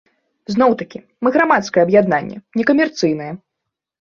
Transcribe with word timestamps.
Зноў-такі, 0.53 1.01
мы 1.27 1.33
грамадскае 1.35 1.83
аб'яднанне, 1.87 2.37
некамерцыйнае. 2.61 3.29